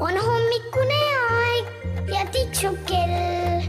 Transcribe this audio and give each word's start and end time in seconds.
on 0.00 0.14
hommikune 0.26 0.98
aeg 1.30 1.66
ja 2.12 2.26
tiksub 2.32 2.76
kell. 2.86 3.62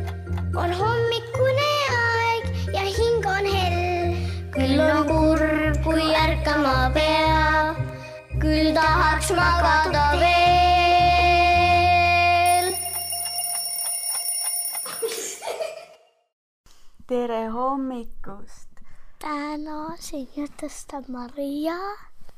on 0.56 0.74
hommikune 0.74 1.70
aeg 1.98 2.44
ja 2.74 2.84
hing 2.98 3.26
on 3.26 3.46
hell. 3.54 4.14
küll 4.54 4.80
on 4.84 5.08
kurb, 5.08 5.80
kui 5.84 6.06
ärkama 6.16 6.92
pea, 6.94 7.76
küll 8.44 8.70
tahaks 8.78 9.32
magada 9.40 10.06
veel. 10.22 10.30
tere 17.08 17.42
hommikust. 17.58 18.70
täna 19.18 19.98
sünnitustab 19.98 21.10
Maria, 21.10 21.80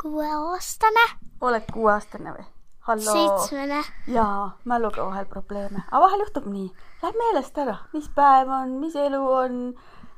kuueaastane, 0.02 1.06
oled 1.42 1.66
kuueaastane 1.74 2.40
või? 2.40 2.50
halloo. 2.88 3.14
seitsmene, 3.14 3.84
jaa, 4.08 4.58
mäluga 4.66 5.06
vahel 5.06 5.26
probleeme, 5.26 5.84
aga 5.92 6.04
vahel 6.06 6.26
juhtub 6.26 6.46
nii, 6.52 6.68
läheb 7.04 7.20
meelest 7.24 7.58
ära, 7.58 7.78
mis 7.94 8.10
päev 8.16 8.50
on, 8.50 8.78
mis 8.82 8.96
elu 8.96 9.22
on 9.22 9.58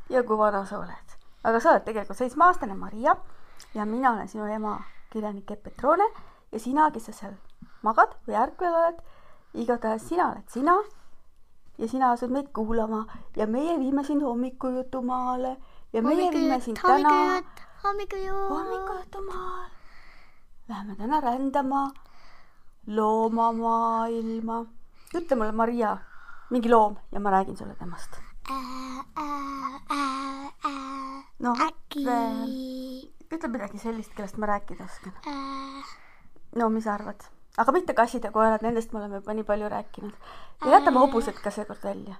ja 0.09 0.23
kui 0.23 0.37
vana 0.37 0.65
sa 0.65 0.79
oled. 0.79 1.17
aga 1.43 1.59
sa 1.59 1.71
oled 1.73 1.85
tegelikult 1.87 2.17
seitsmeaastane 2.17 2.75
Maria. 2.75 3.15
Ja 3.73 3.85
mina 3.85 4.11
olen 4.13 4.27
sinu 4.27 4.45
ema, 4.45 4.77
kirjanik 5.09 5.51
Epp 5.51 5.63
Petrone. 5.63 6.05
Ja 6.51 6.59
sina, 6.59 6.89
kes 6.91 7.05
sa 7.09 7.13
seal 7.13 7.33
magad 7.81 8.13
või 8.27 8.37
ärkvel 8.37 8.75
oled, 8.79 8.99
igatahes 9.53 10.07
sina 10.09 10.29
oled 10.31 10.49
sina. 10.53 10.75
Ja 11.77 11.89
sina 11.89 12.11
asud 12.13 12.31
meid 12.31 12.51
kuulama. 12.53 13.05
Ja 13.35 13.47
meie 13.47 13.79
viime 13.79 14.03
sind 14.03 14.21
hommikujutumaale. 14.21 15.55
Ja 15.93 16.01
meie 16.01 16.29
viime 16.31 16.59
sind 16.61 16.79
täna 16.81 17.09
hommikujutt, 17.09 17.63
hommikujutt. 17.83 18.49
hommikujutumaal. 18.49 19.69
Läheme 20.69 20.95
täna 20.95 21.21
rändama 21.21 21.87
loomamaailma. 22.87 24.65
ütle 25.15 25.35
mulle, 25.35 25.51
Maria, 25.51 25.97
mingi 26.49 26.69
loom 26.69 26.97
ja 27.11 27.19
ma 27.19 27.29
räägin 27.31 27.57
sulle 27.57 27.75
temast. 27.75 28.19
noh, 31.39 31.57
äkki 31.67 32.05
ütle 33.33 33.49
midagi 33.49 33.79
sellist, 33.81 34.13
kellest 34.15 34.37
ma 34.37 34.45
rääkida 34.45 34.83
oskan. 34.83 35.13
äh, 35.27 35.95
no 36.55 36.69
mis 36.69 36.83
sa 36.83 36.93
arvad? 36.93 37.23
aga 37.57 37.71
mitte 37.71 37.93
kassid 37.93 38.23
ja 38.23 38.31
koerad, 38.31 38.61
nendest 38.65 38.93
me 38.93 38.99
oleme 38.99 39.21
juba 39.21 39.33
nii 39.33 39.43
palju 39.43 39.69
rääkinud. 39.69 40.13
ja 40.65 40.77
jätame 40.77 40.99
hobused 40.99 41.39
ka 41.43 41.51
seekord 41.51 41.83
välja. 41.83 42.15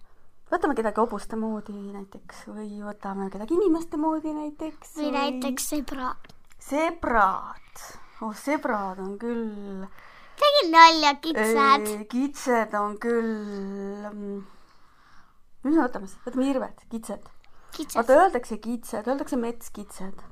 võtame 0.51 0.75
kedagi 0.75 1.01
hobuste 1.01 1.35
moodi 1.35 1.73
näiteks 1.73 2.47
või 2.47 2.81
võtame 2.85 3.29
kedagi 3.33 3.57
inimeste 3.59 3.97
moodi 3.97 4.33
näiteks. 4.33 4.95
või 4.97 5.11
näiteks 5.17 5.69
sõbra. 5.73 6.15
sebrad. 6.59 7.85
oh, 8.21 8.35
sebrad 8.35 8.99
on 8.99 9.17
küll 9.19 9.85
tegin 10.63 10.71
nalja, 10.71 11.15
kitsed. 11.21 12.07
Kitsed 12.09 12.73
on 12.77 12.97
küll 13.01 14.07
mm, 14.09 14.43
mis 15.63 15.75
me 15.75 15.81
võtame 15.81 16.07
siis, 16.07 16.21
võtame 16.25 16.47
hirved, 16.47 16.85
kitsed. 16.91 17.27
kitsed. 17.75 17.97
vaata, 17.97 18.19
öeldakse 18.21 18.57
kitsed, 18.57 19.07
öeldakse 19.07 19.37
metskitsed 19.37 20.23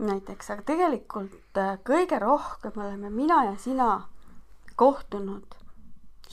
näiteks, 0.00 0.50
aga 0.50 0.64
tegelikult 0.64 1.58
äh, 1.60 1.76
kõige 1.84 2.18
rohkem 2.22 2.78
oleme 2.80 3.10
mina 3.10 3.44
ja 3.50 3.56
sina 3.60 4.08
kohtunud 4.76 5.56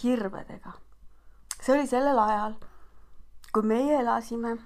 hirvedega. 0.03 0.77
see 1.59 1.73
oli 1.75 1.87
sellel 1.87 2.19
ajal, 2.19 2.55
kui 3.51 3.63
meie 3.63 3.99
elasime 3.99 4.57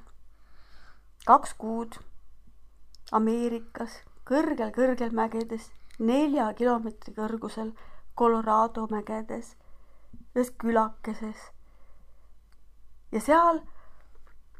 kaks 1.25 1.53
kuud 1.57 1.97
Ameerikas 3.11 3.97
kõrgel-kõrgel 4.23 5.11
mägedes, 5.11 5.66
nelja 5.99 6.45
kilomeetri 6.55 7.11
kõrgusel 7.17 7.73
Colorado 8.17 8.88
mägedes, 8.92 9.56
ühes 10.36 10.52
külakeses. 10.62 11.52
ja 13.12 13.20
seal 13.20 13.62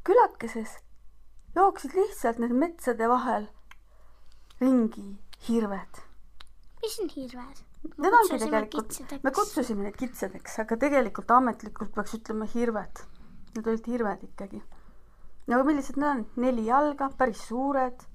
külakeses 0.04 0.78
jooksid 1.56 1.94
lihtsalt 1.96 2.40
need 2.42 2.52
metsade 2.64 3.08
vahel 3.08 3.46
ringi 4.60 5.06
hirved. 5.48 6.02
mis 6.82 6.98
on 7.00 7.12
hirved? 7.16 7.62
Need 7.98 8.14
ongi 8.14 8.38
tegelikult, 8.38 9.00
me 9.22 9.30
kutsusime 9.34 9.88
neid 9.88 9.96
kitsedeks, 9.98 10.58
aga 10.62 10.76
tegelikult 10.84 11.30
ametlikult 11.34 11.90
peaks 11.96 12.14
ütlema 12.14 12.46
hirved. 12.52 13.00
Need 13.56 13.66
olid 13.66 13.88
hirved 13.94 14.22
ikkagi. 14.28 14.62
no 15.46 15.56
aga 15.56 15.64
millised 15.70 15.98
need 15.98 16.10
on? 16.10 16.22
neli 16.36 16.68
jalga, 16.68 17.10
päris 17.18 17.42
suured, 17.48 18.06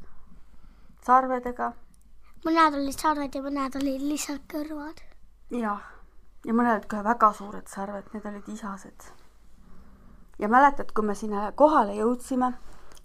sarvedega 1.05 1.73
mõned 2.47 2.77
olid 2.79 2.95
sarved 2.95 3.35
ja 3.35 3.41
mõned 3.43 3.75
olid 3.79 4.03
lihtsalt 4.07 4.45
kõrvad. 4.51 5.01
jah, 5.51 5.83
ja 6.45 6.53
mõned 6.55 6.73
olid 6.73 6.87
ka 6.91 7.03
väga 7.05 7.31
suured 7.37 7.67
sarved, 7.71 8.09
need 8.13 8.25
olid 8.25 8.47
isased. 8.51 9.11
ja 10.39 10.47
mäletad, 10.47 10.91
kui 10.93 11.05
me 11.05 11.15
sinna 11.15 11.51
kohale 11.51 11.95
jõudsime, 11.97 12.51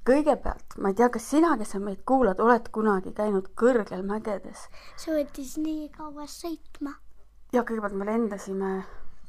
kõigepealt, 0.08 0.76
ma 0.78 0.90
ei 0.90 0.98
tea, 0.98 1.08
kas 1.14 1.28
sina, 1.30 1.54
kes 1.58 1.74
sa 1.74 1.78
meid 1.80 2.02
kuulad, 2.08 2.40
oled 2.42 2.68
kunagi 2.74 3.12
käinud 3.16 3.52
kõrgel 3.58 4.02
mägedes 4.06 4.66
see 4.96 5.14
võttis 5.14 5.56
nii 5.62 5.88
kaua 5.94 6.26
sõitma. 6.26 6.96
ja 7.52 7.62
kõigepealt 7.62 7.96
me 7.98 8.10
lendasime 8.10 8.72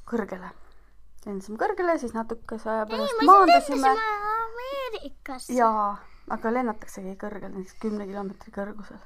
kõrgele. 0.09 0.49
lendasime 1.25 1.57
kõrgele, 1.61 1.97
siis 1.99 2.13
natukese 2.17 2.69
aja 2.69 2.87
ei, 2.87 2.91
pärast 2.95 3.21
me 3.21 3.29
maandusime 3.29 3.93
lendasime 3.93 4.41
Ameerikasse. 4.43 5.53
jaa, 5.53 5.87
aga 6.29 6.53
lennataksegi 6.53 7.15
kõrgel, 7.21 7.53
näiteks 7.53 7.79
kümne 7.81 8.07
kilomeetri 8.09 8.51
kõrgusel. 8.51 9.01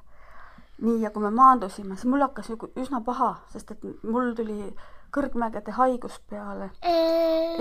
nii, 0.82 1.02
ja 1.02 1.12
kui 1.12 1.24
me 1.24 1.32
maandusime, 1.34 1.96
siis 1.96 2.10
mul 2.12 2.22
hakkas 2.22 2.52
üsna 2.78 3.02
paha, 3.06 3.36
sest 3.54 3.72
et 3.74 3.86
mul 4.04 4.34
tuli 4.38 4.74
kõrgmägede 5.16 5.74
haigus 5.78 6.20
peale 6.30 6.70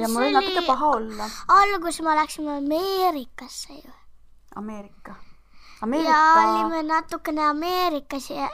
ja 0.00 0.08
mul 0.08 0.24
oli 0.26 0.34
natuke 0.34 0.64
paha 0.66 0.90
olla. 0.98 1.28
alguses 1.60 2.02
me 2.02 2.16
läksime 2.16 2.56
Ameerikasse 2.56 3.72
ju. 3.72 3.92
Ameerika. 4.56 5.14
ja 5.14 5.86
Ameerika, 5.86 6.42
olime 6.42 6.82
natukene 6.82 7.46
Ameerikas 7.46 8.30
ja 8.30 8.50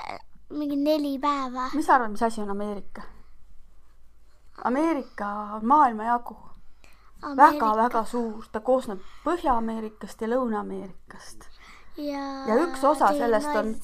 mingi 0.50 0.76
neli 0.76 1.18
päeva. 1.18 1.70
mis 1.74 1.86
sa 1.86 1.94
arvad, 1.94 2.10
mis 2.10 2.22
asi 2.22 2.40
on 2.40 2.50
Ameerika? 2.50 3.02
Ameerika 4.64 5.26
on 5.56 5.66
maailmajagu 5.66 6.36
väga-väga 7.22 8.04
suur, 8.04 8.44
ta 8.52 8.60
koosneb 8.60 9.00
Põhja-Ameerikast 9.24 10.22
ja 10.22 10.28
Lõuna-Ameerikast. 10.28 11.46
Ja, 11.96 12.24
Ja 12.48 12.56
üks 12.64 12.84
osa 12.84 13.12
sellest 13.16 13.56
on-. 13.56 13.74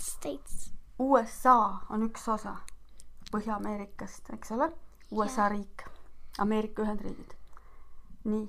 USA 0.99 1.57
on 1.91 2.03
üks 2.09 2.29
osa 2.29 2.57
Põhja-Ameerikast, 3.33 4.31
eks 4.33 4.53
ole, 4.57 4.71
USA 5.13 5.49
riik, 5.53 5.85
Ameerika 6.39 6.83
Ühendriigid. 6.83 7.35
nii, 8.25 8.49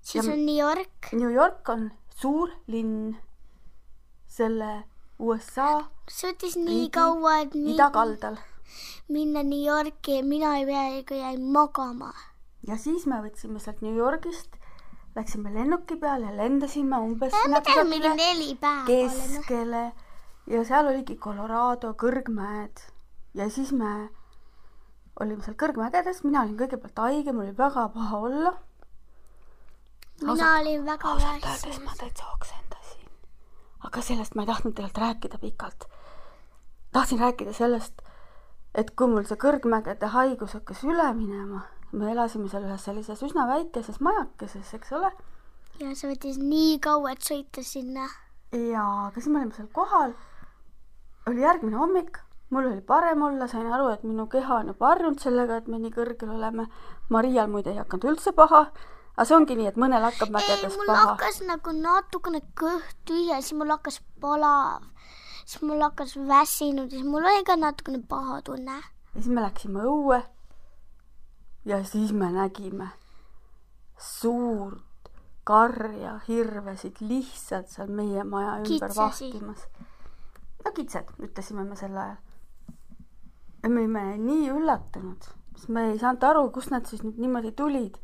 siis 0.00 0.24
Ja- 0.24 0.32
on 0.32 0.46
New 0.46 0.56
York, 0.56 1.12
New 1.12 1.30
York 1.32 1.68
on 1.68 1.90
suur 2.16 2.50
linn 2.66 3.16
selle 4.26 4.84
USA 5.18 5.84
see 6.08 6.32
võttis 6.32 6.56
nii 6.56 6.88
kaua, 6.90 7.36
et 7.44 7.54
nii, 7.54 7.74
idakaldal 7.74 8.38
minna 9.12 9.42
New 9.42 9.60
Yorki 9.60 10.16
ja 10.16 10.24
mina 10.24 10.56
ei 10.58 10.66
peaaegu 10.66 11.14
jäin 11.20 11.44
magama. 11.52 12.12
ja 12.66 12.76
siis 12.76 13.06
me 13.06 13.20
võtsime 13.22 13.60
sealt 13.60 13.82
New 13.82 13.94
Yorgist, 13.96 14.56
läksime 15.16 15.52
lennuki 15.54 15.96
peale 15.96 16.36
lendasime 16.36 16.98
umbes 16.98 17.34
olen. 17.34 18.86
keskele 18.86 19.92
ja 20.46 20.64
seal 20.64 20.88
oligi 20.88 21.16
Colorado 21.16 21.92
kõrgmäed 21.94 22.80
ja 23.34 23.48
siis 23.50 23.72
me 23.72 24.08
olime 25.20 25.44
seal 25.44 25.56
kõrgmägedes, 25.60 26.22
mina 26.24 26.42
olin 26.44 26.56
kõigepealt 26.58 27.02
haige, 27.04 27.32
mul 27.32 27.46
oli 27.46 27.56
väga 27.56 27.88
paha 27.94 28.20
olla. 28.28 28.54
mina 30.22 30.54
olin 30.60 30.86
väga 30.86 31.08
ausalt 31.08 31.44
öeldes 31.50 31.82
ma 31.84 31.98
täitsa 31.98 32.30
oksendasin. 32.34 33.10
aga 33.88 34.02
sellest 34.02 34.34
ma 34.34 34.42
ei 34.42 34.46
tahtnud 34.46 34.74
tegelikult 34.74 35.04
rääkida 35.04 35.38
pikalt. 35.38 35.84
tahtsin 36.92 37.20
rääkida 37.20 37.52
sellest, 37.52 38.02
et 38.74 38.90
kui 38.96 39.06
mul 39.06 39.28
see 39.28 39.36
kõrgmägede 39.36 40.08
haigus 40.16 40.56
hakkas 40.58 40.84
üle 40.84 41.12
minema, 41.14 41.66
me 41.92 42.12
elasime 42.12 42.48
seal 42.48 42.64
ühes 42.64 42.84
sellises 42.84 43.22
üsna 43.22 43.46
väikeses 43.48 44.00
majakeses, 44.00 44.74
eks 44.74 44.92
ole 44.96 45.12
ja 45.80 45.94
see 45.96 46.10
võttis 46.10 46.38
nii 46.40 46.76
kaua, 46.82 47.14
et 47.14 47.24
sõita 47.26 47.64
sinna. 47.66 48.08
ja 48.52 48.84
aga 49.08 49.20
siis 49.20 49.30
me 49.32 49.40
olime 49.40 49.56
seal 49.56 49.68
kohal. 49.72 50.14
oli 51.30 51.42
järgmine 51.42 51.78
hommik, 51.78 52.18
mul 52.50 52.68
oli 52.70 52.80
parem 52.86 53.22
olla, 53.22 53.48
sain 53.48 53.70
aru, 53.72 53.88
et 53.94 54.02
minu 54.04 54.26
keha 54.30 54.60
on 54.60 54.72
juba 54.72 54.92
harjunud 54.92 55.22
sellega, 55.22 55.60
et 55.60 55.68
me 55.68 55.78
nii 55.78 55.92
kõrgel 55.94 56.34
oleme. 56.34 56.66
Marial 57.08 57.48
muide 57.48 57.72
ei 57.72 57.80
hakanud 57.80 58.10
üldse 58.12 58.32
paha, 58.36 58.64
aga 59.14 59.26
see 59.28 59.36
ongi 59.36 59.56
nii, 59.58 59.70
et 59.72 59.80
mõnel 59.80 60.04
hakkab 60.08 60.34
mägedes 60.34 60.76
mul 60.78 60.90
paha. 60.90 61.12
hakkas 61.12 61.42
nagu 61.48 61.74
natukene 61.78 62.42
kõht 62.58 62.98
tühja, 63.08 63.40
siis 63.40 63.56
mul 63.58 63.72
hakkas 63.74 64.00
palav, 64.20 64.84
siis 65.44 65.62
mul 65.62 65.82
hakkas 65.82 66.16
väsinud 66.16 66.90
ja 66.90 66.98
siis 66.98 67.08
mul 67.08 67.24
oli 67.24 67.46
ka 67.48 67.56
natukene 67.56 68.02
paha 68.08 68.42
tunne. 68.42 68.82
ja 69.14 69.18
siis 69.18 69.32
me 69.32 69.44
läksime 69.46 69.86
õue. 69.88 70.22
Ja 71.64 71.84
siis 71.84 72.12
me 72.12 72.32
nägime 72.32 72.88
suurt 73.98 75.10
karja 75.44 76.18
hirvesid 76.28 77.00
lihtsalt 77.00 77.70
seal 77.70 77.90
meie 77.90 78.24
maja 78.24 78.56
ümber 78.60 78.68
Kitsesi. 78.68 78.98
vahtimas. 78.98 79.66
no 80.64 80.72
kitsed, 80.72 81.14
ütlesime 81.18 81.64
me 81.64 81.76
sel 81.76 81.96
ajal. 81.96 82.16
ja 83.62 83.68
me 83.68 83.80
olime 83.80 84.04
nii 84.18 84.50
üllatunud, 84.50 85.28
siis 85.56 85.68
me 85.68 85.88
ei 85.90 85.98
saanud 85.98 86.26
aru, 86.30 86.48
kust 86.54 86.70
nad 86.74 86.86
siis 86.86 87.02
nüüd 87.06 87.18
niimoodi 87.22 87.52
tulid. 87.52 87.98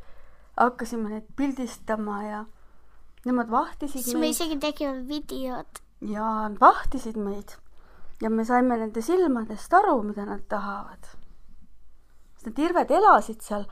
hakkasime 0.59 1.09
neid 1.09 1.31
pildistama 1.35 2.23
ja 2.23 2.45
nemad 3.25 3.51
vahtisid 3.51 4.03
siis 4.03 4.15
me 4.15 4.27
meid 4.27 4.35
isegi 4.35 4.59
tegime 4.59 5.07
videot. 5.07 5.83
ja 6.01 6.27
nad 6.47 6.59
vahtisid 6.59 7.19
meid 7.19 7.55
ja 8.21 8.29
me 8.29 8.45
saime 8.45 8.77
nende 8.77 9.01
silmadest 9.01 9.73
aru, 9.73 10.01
mida 10.03 10.25
nad 10.25 10.43
tahavad. 10.51 11.07
Sest 12.39 12.47
need 12.47 12.61
hirved 12.63 12.91
elasid 12.95 13.41
seal 13.43 13.65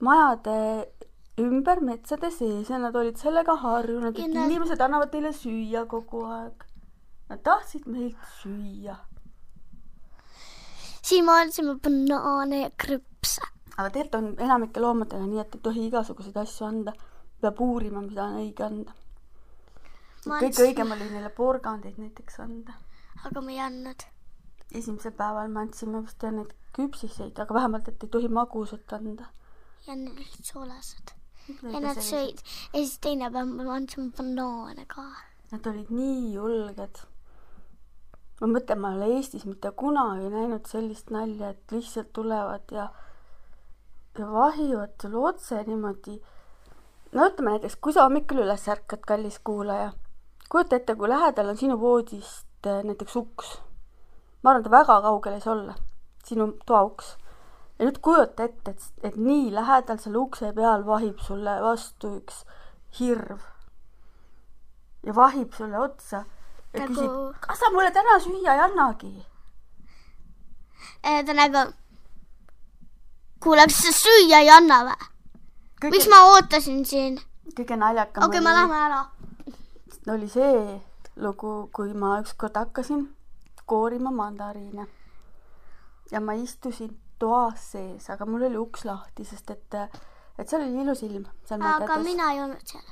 majade 0.00 0.54
ümber 1.42 1.80
metsade 1.84 2.30
sees 2.30 2.70
ja 2.70 2.78
nad 2.78 2.94
olid 2.96 3.18
sellega 3.20 3.56
harjunud, 3.60 4.14
et 4.18 4.30
nad- 4.32 4.46
inimesed 4.46 4.80
annavad 4.80 5.12
neile 5.12 5.32
süüa 5.36 5.82
kogu 5.90 6.22
aeg. 6.24 6.64
Nad 7.28 7.42
tahtsid 7.42 7.86
meilt 7.90 8.22
süüa. 8.42 8.94
siin 11.02 11.24
me 11.26 11.32
andsime 11.42 11.74
banaane 11.82 12.60
ja 12.62 12.70
krõpse. 12.82 13.42
aga 13.76 13.90
tegelikult 13.90 14.14
on 14.22 14.28
enamike 14.46 14.80
loomadega 14.80 15.26
nii, 15.26 15.40
et 15.42 15.54
ei 15.54 15.60
tohi 15.60 15.86
igasuguseid 15.90 16.36
asju 16.36 16.66
anda. 16.66 16.92
peab 17.40 17.58
uurima, 17.60 18.00
mida 18.00 18.24
on 18.24 18.38
õige 18.40 18.64
anda. 18.64 18.92
Kõige 20.26 20.46
andsin- 20.46 20.66
õigem 20.66 20.92
oli 20.92 21.10
neile 21.10 21.28
porgandeid 21.30 21.98
näiteks 21.98 22.40
anda. 22.40 22.72
aga 23.24 23.40
me 23.40 23.52
ei 23.52 23.60
andnud. 23.60 24.06
esimesel 24.74 25.12
päeval 25.12 25.48
me 25.48 25.60
andsime 25.60 26.00
vist 26.02 26.22
neid 26.22 26.54
küpsiseid, 26.76 27.38
aga 27.40 27.54
vähemalt, 27.56 27.88
et 27.88 28.04
ei 28.04 28.12
tohi 28.12 28.28
magusat 28.28 28.92
anda. 28.92 29.30
ja 29.86 29.94
need 29.96 30.12
olid 30.12 30.48
soolased. 30.50 31.12
ja 31.62 31.80
nad 31.80 32.00
sõid 32.02 32.40
ja 32.42 32.80
siis 32.80 32.98
teine 33.02 33.30
päev 33.32 33.50
me 33.52 33.68
andsime 33.72 34.10
banaane 34.16 34.86
ka. 34.90 35.06
Nad 35.52 35.66
olid 35.70 35.92
nii 35.94 36.32
julged. 36.34 37.02
ma 38.40 38.48
mõtlen, 38.52 38.80
ma 38.82 38.92
ei 38.92 38.98
ole 38.98 39.10
Eestis 39.16 39.46
mitte 39.48 39.70
kunagi 39.82 40.30
näinud 40.32 40.66
sellist 40.68 41.12
nalja, 41.14 41.54
et 41.54 41.72
lihtsalt 41.72 42.12
tulevad 42.12 42.72
ja, 42.74 42.88
ja 44.18 44.26
vahivad 44.32 44.98
sulle 45.00 45.22
otse 45.30 45.62
niimoodi. 45.70 46.18
no 47.12 47.30
ütleme 47.30 47.56
näiteks, 47.56 47.78
kui 47.80 47.96
sa 47.96 48.08
hommikul 48.08 48.42
üles 48.44 48.68
ärkad, 48.68 49.06
kallis 49.08 49.38
kuulaja, 49.38 49.92
kujuta 50.50 50.76
ette, 50.76 50.98
kui 50.98 51.08
lähedal 51.08 51.54
on 51.54 51.62
sinu 51.62 51.80
voodist 51.80 52.66
eh, 52.66 52.82
näiteks 52.84 53.16
uks. 53.22 53.58
ma 54.42 54.50
arvan, 54.50 54.66
et 54.66 54.74
väga 54.80 55.00
kaugel 55.08 55.38
ei 55.38 55.46
saa 55.46 55.54
olla, 55.54 55.78
sinu 56.28 56.52
toauks. 56.66 57.16
ja 57.78 57.84
nüüd 57.88 57.98
kujuta 58.02 58.46
ette, 58.48 58.70
et, 58.70 58.84
et 59.04 59.16
nii 59.16 59.50
lähedal 59.54 59.98
selle 60.00 60.18
ukse 60.18 60.52
peal 60.56 60.86
vahib 60.86 61.20
sulle 61.20 61.58
vastu 61.62 62.14
üks 62.20 62.44
hirv 62.98 63.42
ja 65.06 65.14
vahib 65.16 65.52
sulle 65.54 65.78
otsa 65.78 66.24
ja 66.72 66.80
Nagu- 66.80 66.94
küsib, 66.94 67.40
kas 67.46 67.58
sa 67.58 67.70
mulle 67.70 67.90
täna 67.92 68.18
süüa 68.20 68.54
ei 68.54 68.62
annagi? 68.68 69.12
ta 71.02 71.34
nagu, 71.34 71.72
kuule, 73.40 73.68
kas 73.68 73.82
sa 73.84 73.92
süüa 74.00 74.40
ei 74.40 74.50
anna 74.50 74.82
või? 74.88 75.12
kõige 75.80 75.94
miks, 75.94 76.08
ma 76.10 76.24
ootasin 76.32 76.84
siin? 76.84 77.20
kõige 77.54 77.76
naljakam 77.76 78.24
okei 78.24 78.40
okay,, 78.40 78.44
me 78.48 78.56
lähme 78.58 78.82
ära. 78.88 79.04
oli 80.14 80.28
see 80.28 80.80
lugu, 81.16 81.68
kui 81.72 81.92
ma 81.94 82.18
ükskord 82.20 82.56
hakkasin 82.56 83.08
koorima 83.66 84.10
mandariine 84.10 84.86
ja 86.10 86.20
ma 86.20 86.36
istusin 86.38 86.96
toas 87.18 87.72
sees, 87.72 88.10
aga 88.10 88.26
mul 88.28 88.46
oli 88.48 88.58
uks 88.60 88.84
lahti, 88.84 89.24
sest 89.24 89.50
et, 89.50 89.78
et 90.38 90.48
seal 90.48 90.66
oli 90.66 90.82
ilus 90.84 91.02
ilm 91.06 91.24
aga 91.26 91.58
mägedes. 91.62 92.04
mina 92.04 92.32
ei 92.32 92.42
olnud 92.44 92.72
seal. 92.72 92.90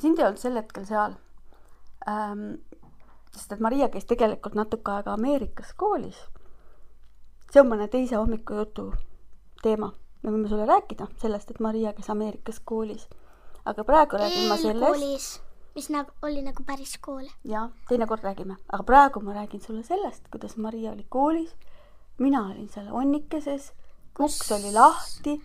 sind 0.00 0.18
ei 0.18 0.26
olnud 0.26 0.42
sel 0.42 0.60
hetkel 0.60 0.86
seal 0.88 1.16
ähm,. 2.08 2.50
sest 3.34 3.52
et 3.52 3.60
Maria 3.64 3.88
käis 3.88 4.04
tegelikult 4.08 4.54
natuke 4.58 4.92
aega 4.92 5.14
Ameerikas 5.16 5.72
koolis. 5.76 6.20
see 7.50 7.62
on 7.62 7.72
mõne 7.72 7.88
teise 7.88 8.16
hommikujutu 8.16 8.92
teema, 9.62 9.92
me 10.22 10.30
võime 10.30 10.48
sulle 10.48 10.68
rääkida 10.68 11.08
sellest, 11.18 11.50
et 11.50 11.60
Maria 11.60 11.92
käis 11.96 12.10
Ameerikas 12.10 12.60
koolis. 12.60 13.08
aga 13.64 13.84
praegu 13.84 14.20
räägin 14.20 14.48
ma 14.48 14.56
sellest, 14.60 15.40
mis 15.78 15.88
nagu 15.94 16.10
oli 16.26 16.42
nagu 16.42 16.64
päris 16.66 16.96
kool. 16.98 17.26
jah, 17.44 17.70
teinekord 17.88 18.24
räägime, 18.26 18.56
aga 18.72 18.82
praegu 18.82 19.20
ma 19.24 19.34
räägin 19.36 19.60
sulle 19.60 19.82
sellest, 19.82 20.28
kuidas 20.30 20.56
Maria 20.56 20.92
oli 20.92 21.06
koolis. 21.08 21.54
Mina 22.18 22.42
olin 22.46 22.68
seal 22.68 22.88
onnikeses, 22.90 23.72
uks 24.20 24.52
oli 24.52 24.72
lahti 24.72 25.36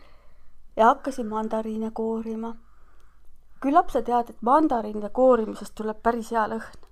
ja 0.75 0.85
hakkasin 0.85 1.27
mandariine 1.27 1.91
koorima. 1.91 2.55
küllap 3.61 3.89
sa 3.89 4.01
tead, 4.01 4.29
et 4.29 4.41
mandariinide 4.41 5.09
koorimisest 5.09 5.75
tuleb 5.75 6.01
päris 6.03 6.31
hea 6.31 6.47
lõhn. 6.51 6.87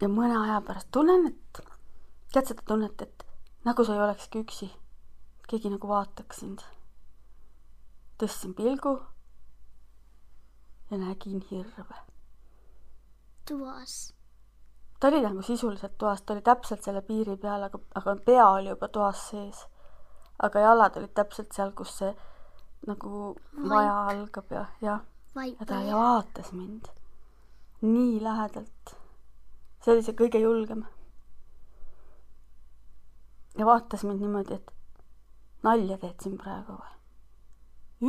ja 0.00 0.08
mõne 0.08 0.36
aja 0.44 0.60
pärast 0.66 0.88
tunnen, 0.90 1.26
et 1.26 1.62
tead 2.32 2.46
seda 2.46 2.62
tunnet, 2.66 3.02
et 3.02 3.26
nagu 3.64 3.84
sa 3.84 3.94
ei 3.94 4.00
olekski 4.00 4.44
üksi. 4.44 4.70
keegi 5.48 5.70
nagu 5.70 5.88
vaataks 5.88 6.40
sind. 6.40 6.64
tõstsin 8.18 8.54
pilgu 8.54 9.00
ja 10.90 10.98
nägin 10.98 11.44
hirve 11.50 11.84
toas. 13.50 14.14
Ta 15.00 15.08
oli 15.08 15.20
nagu 15.24 15.42
sisuliselt 15.42 15.98
toas, 15.98 16.22
ta 16.22 16.32
oli 16.32 16.42
täpselt 16.42 16.82
selle 16.84 17.02
piiri 17.02 17.36
peal, 17.36 17.62
aga, 17.62 17.78
aga 17.94 18.16
pea 18.24 18.48
oli 18.48 18.68
juba 18.68 18.88
toas 18.88 19.28
sees. 19.30 19.66
aga 20.42 20.60
jalad 20.60 20.96
olid 20.96 21.12
täpselt 21.14 21.52
seal, 21.52 21.72
kus 21.76 21.98
see 21.98 22.14
nagu 22.88 23.34
maja 23.52 23.96
algab 24.08 24.52
ja, 24.52 24.64
jah. 24.80 25.00
ja 25.36 25.66
ta 25.66 25.80
vaatas 25.92 26.52
mind 26.52 26.88
nii 27.80 28.22
lähedalt. 28.24 28.96
see 29.84 29.92
oli 29.94 30.02
see 30.04 30.16
kõige 30.16 30.40
julgem. 30.40 30.84
ja 33.58 33.66
vaatas 33.66 34.04
mind 34.04 34.20
niimoodi, 34.20 34.54
et 34.54 34.72
nalja 35.62 35.98
teed 35.98 36.20
siin 36.20 36.38
praegu 36.40 36.76
või? 36.76 36.96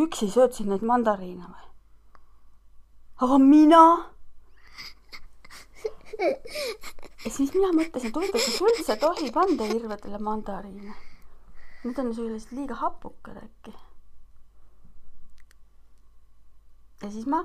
üksi 0.05 0.31
sööd 0.31 0.55
siin 0.55 0.71
neid 0.71 0.83
mandariine 0.87 1.47
või? 1.47 1.67
aga 3.23 3.37
mina 3.37 3.83
ja 6.21 7.31
siis 7.31 7.53
mina 7.53 7.71
mõtlesin, 7.75 8.12
et 8.12 8.18
huvitav, 8.18 8.44
kas 8.44 8.59
üldse 8.65 8.97
tohib 9.01 9.38
anda 9.41 9.68
hirvedele 9.69 10.19
mandariine? 10.21 10.94
Need 11.81 11.97
on 12.01 12.12
sellised 12.13 12.53
liiga 12.53 12.77
hapukad 12.81 13.39
äkki. 13.41 13.73
ja 17.01 17.09
siis 17.09 17.25
ma 17.25 17.41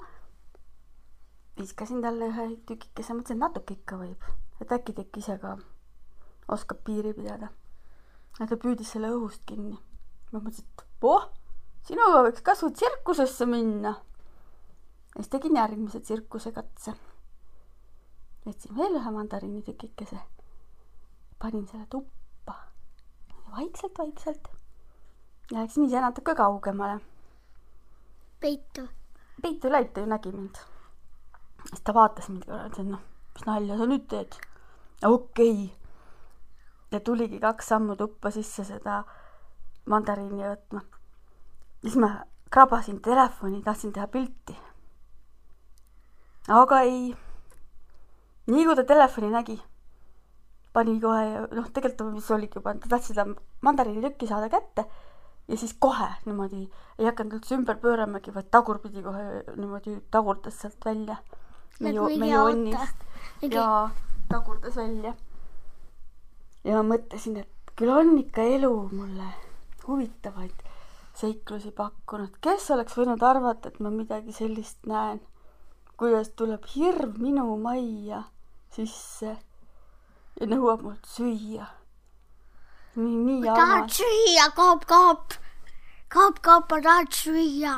viskasin 1.56 2.02
talle 2.04 2.28
ühe 2.28 2.44
tükikese, 2.68 3.14
mõtlesin, 3.16 3.38
et 3.38 3.44
natuke 3.46 3.78
ikka 3.78 3.96
võib, 3.96 4.26
et 4.60 4.72
äkki 4.76 4.92
ta 4.92 5.04
ikka 5.06 5.22
ise 5.22 5.38
ka 5.40 5.54
oskab 6.52 6.82
piiri 6.84 7.14
pidada. 7.16 7.48
ja 8.38 8.46
ta 8.46 8.60
püüdis 8.60 8.92
selle 8.92 9.14
õhust 9.16 9.46
kinni. 9.48 9.78
ma 10.32 10.40
mõtlesin, 10.42 10.68
et 10.68 10.86
voh, 11.00 11.30
sinuga 11.88 12.26
võiks 12.28 12.44
kasvõi 12.44 12.76
tsirkusesse 12.76 13.48
minna. 13.48 13.96
ja 15.14 15.22
siis 15.22 15.32
tegin 15.32 15.56
järgmise 15.56 16.00
tsirkusekatse 16.00 16.92
võtsin 18.46 18.76
veel 18.76 18.98
ühe 19.00 19.10
mandariinitükikese, 19.10 20.20
panin 21.42 21.66
selle 21.68 21.86
tuppa 21.90 22.54
vaikselt-vaikselt 23.56 24.48
ja 25.50 25.60
läksin 25.60 25.84
ise 25.84 26.00
natuke 26.00 26.34
kaugemale. 26.34 27.00
peitu. 28.40 28.88
Peitu 29.42 29.72
Läit 29.72 29.96
ju 29.96 30.06
nägi 30.06 30.32
mind. 30.32 30.56
siis 31.68 31.80
ta 31.80 31.94
vaatas 31.94 32.28
mind 32.28 32.44
korra, 32.44 32.66
ütles, 32.66 32.80
et 32.80 32.90
noh, 32.90 33.00
mis 33.34 33.46
nalja 33.46 33.78
sa 33.78 33.86
nüüd 33.86 34.06
teed. 34.08 34.38
okei 35.04 35.52
okay.. 35.64 35.68
ja 36.92 37.00
tuligi 37.00 37.40
kaks 37.40 37.68
sammu 37.68 37.96
tuppa 37.96 38.30
sisse 38.30 38.64
seda 38.64 39.04
mandariini 39.86 40.42
võtma. 40.42 40.80
siis 41.82 41.96
ma 41.96 42.10
krabasin 42.50 43.00
telefoni, 43.02 43.62
tahtsin 43.62 43.92
teha 43.92 44.06
pilti. 44.06 44.56
aga 46.48 46.80
ei. 46.80 47.16
Nii 48.46 48.64
kui 48.64 48.76
ta 48.78 48.84
telefoni 48.86 49.30
nägi, 49.32 49.56
pani 50.76 51.00
kohe, 51.00 51.46
noh, 51.56 51.68
tegelikult 51.74 52.14
mis 52.14 52.30
oligi 52.30 52.60
juba, 52.60 52.74
ta 52.78 52.90
tahtis 52.92 53.12
seda 53.14 53.24
mandariinitükki 53.66 54.28
saada 54.30 54.50
kätte 54.52 54.84
ja 55.48 55.56
siis 55.56 55.74
kohe 55.78 56.08
niimoodi 56.26 56.66
ei 56.98 57.08
hakanud 57.08 57.38
üldse 57.38 57.56
ümber 57.56 57.78
pööramagi, 57.82 58.34
vaid 58.34 58.50
tagurpidi 58.54 59.02
kohe 59.04 59.24
niimoodi 59.56 59.96
tagurdas 60.10 60.60
sealt 60.62 60.84
välja. 60.84 61.16
meie 61.80 61.94
Nagu, 61.94 62.18
meie 62.18 62.38
onnist 62.40 63.04
Mingi- 63.42 63.56
ja 63.56 63.90
tagurdas 64.28 64.76
välja. 64.76 65.14
ja 66.64 66.82
mõtlesin, 66.82 67.38
et 67.38 67.74
küll 67.76 67.90
on 67.90 68.18
ikka 68.18 68.42
elu 68.42 68.88
mulle 68.92 69.32
huvitavaid 69.86 70.64
seiklusi 71.16 71.70
pakkunud, 71.70 72.36
kes 72.40 72.70
oleks 72.70 72.96
võinud 72.96 73.22
arvata, 73.22 73.68
et 73.68 73.80
ma 73.80 73.90
midagi 73.90 74.32
sellist 74.32 74.78
näen. 74.86 75.20
kuidas 75.96 76.28
tuleb 76.36 76.64
hirv 76.74 77.16
minu 77.18 77.56
majja 77.56 78.24
sisse 78.74 79.36
ja 80.40 80.48
nõuab 80.48 80.84
mult 80.84 81.08
süüa. 81.08 81.66
nii, 82.96 83.16
nii 83.26 83.40
ma 83.44 83.54
tahan 83.56 83.88
süüa, 83.98 84.48
kaap, 84.56 84.84
kaap. 84.90 85.36
kaap, 86.12 86.40
kaap, 86.44 86.70
ma 86.70 86.80
tahan 86.84 87.10
süüa. 87.18 87.74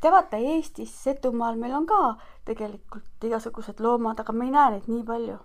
te 0.00 0.12
vaata 0.14 0.36
Eestis, 0.36 0.94
Setumaal 1.04 1.58
meil 1.58 1.74
on 1.74 1.86
ka 1.86 2.16
tegelikult 2.46 3.26
igasugused 3.26 3.80
loomad, 3.80 4.20
aga 4.20 4.32
me 4.32 4.46
ei 4.46 4.54
näe 4.56 4.76
neid 4.76 4.90
nii 4.92 5.04
palju. 5.10 5.38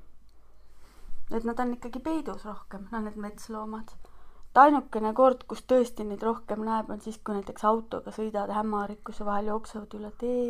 et 1.31 1.43
nad 1.43 1.59
on 1.59 1.73
ikkagi 1.73 1.99
peidus 1.99 2.45
rohkem, 2.45 2.87
no 2.91 3.01
need 3.01 3.17
metsloomad. 3.17 3.97
et 4.45 4.63
ainukene 4.67 5.13
kord, 5.13 5.43
kus 5.49 5.65
tõesti 5.65 6.05
neid 6.05 6.23
rohkem 6.23 6.63
näeb, 6.69 6.89
on 6.89 7.01
siis, 7.01 7.17
kui 7.17 7.33
näiteks 7.39 7.65
autoga 7.65 8.13
sõidad 8.13 8.53
hämarikkuse 8.53 9.25
vahel, 9.25 9.53
jooksevad 9.53 9.99
üle 9.99 10.13
tee. 10.21 10.49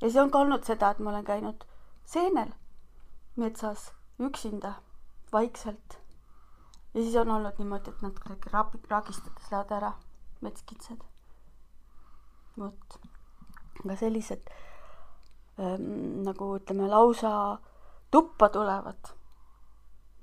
ja 0.00 0.06
siis 0.06 0.16
on 0.16 0.30
ka 0.30 0.44
olnud 0.44 0.64
seda, 0.64 0.90
et 0.90 0.98
ma 0.98 1.10
olen 1.10 1.24
käinud 1.24 1.64
seenel 2.04 2.52
metsas 3.38 3.90
üksinda, 4.20 4.74
vaikselt. 5.32 5.98
ja 6.94 7.02
siis 7.02 7.16
on 7.16 7.30
olnud 7.30 7.58
niimoodi, 7.58 7.90
et 7.90 8.02
nad 8.02 8.18
kuidagi 8.18 8.54
rapi-, 8.54 8.82
ragistades 8.90 9.50
lähevad 9.50 9.76
ära, 9.80 9.92
metskitsed. 10.40 11.04
vot. 12.58 12.98
aga 13.84 13.96
sellised 13.96 14.50
ähm, 15.58 16.24
nagu 16.26 16.56
ütleme, 16.58 16.88
lausa 16.90 17.32
tuppa 18.10 18.48
tulevad 18.48 19.18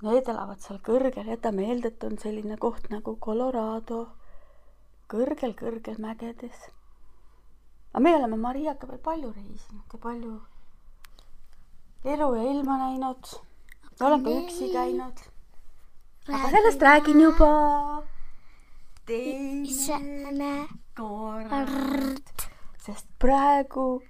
Need 0.04 0.28
elavad 0.28 0.60
seal 0.60 0.82
kõrgel, 0.84 1.30
jäta 1.32 1.54
meelde, 1.56 1.88
et 1.88 2.04
on 2.04 2.18
selline 2.20 2.58
koht 2.60 2.90
nagu 2.92 3.14
Colorado 3.24 4.02
kõrgel-kõrgel 5.08 6.02
mägedes. 6.04 6.66
aga 7.94 8.02
me 8.04 8.12
oleme 8.16 8.36
Mariaga 8.36 8.90
veel 8.90 9.00
palju 9.00 9.32
reisinud 9.32 9.94
ja 9.94 10.00
palju 10.04 10.34
elu 12.06 12.36
ja 12.36 12.44
ilma 12.52 12.78
näinud. 12.78 13.26
olen 14.02 14.24
ka 14.24 14.30
üksi 14.30 14.70
käinud. 14.74 15.22
aga 16.34 16.50
sellest 16.50 16.82
räägin 16.82 17.22
juba 17.22 17.50
teine 19.06 20.68
kord, 20.98 22.46
sest 22.86 23.08
praegu 23.20 24.04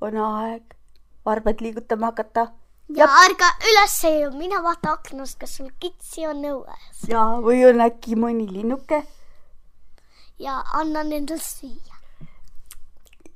on 0.00 0.16
aeg 0.16 0.76
varbad 1.24 1.60
liigutama 1.60 2.06
hakata 2.12 2.46
ja 2.96 3.08
ärga 3.24 3.50
üles 3.70 3.98
ju, 4.04 4.30
mine 4.38 4.62
vaata 4.64 4.94
aknast, 4.96 5.38
kas 5.40 5.56
sul 5.56 5.68
kitsi 5.80 6.26
on 6.26 6.40
õues. 6.44 7.04
ja, 7.08 7.26
või 7.44 7.60
on 7.68 7.84
äkki 7.84 8.16
mõni 8.16 8.48
linnuke. 8.52 9.02
ja 10.38 10.62
anna 10.72 11.04
nendel 11.04 11.44
süüa. 11.44 12.00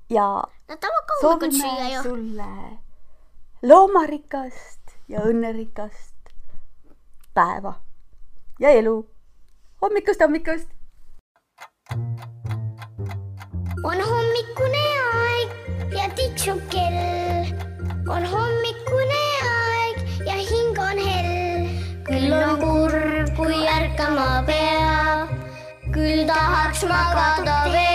ja 0.08 0.28
Nad 0.68 0.80
tahavad 0.80 1.06
ka 1.06 1.20
hommikul 1.22 1.60
süüa 1.60 1.92
ju. 1.92 2.02
sulle 2.08 2.83
loomarikast 3.64 4.94
ja 5.08 5.24
õnnerikast 5.24 6.32
päeva 7.34 7.74
ja 8.60 8.70
elu. 8.70 8.96
hommikust, 9.82 10.20
hommikust. 10.20 10.68
on 13.84 14.00
hommikune 14.10 14.86
aeg 15.14 15.92
ja 15.96 16.08
tiksub 16.16 16.60
kell. 16.70 17.52
on 18.08 18.24
hommikune 18.24 19.24
küll 22.14 22.32
on 22.32 22.60
kurb, 22.60 23.32
kui 23.36 23.64
ärkama 23.76 24.28
pea, 24.46 25.26
küll 25.96 26.24
tahaks 26.30 26.86
magada 26.92 27.58
veel. 27.72 27.93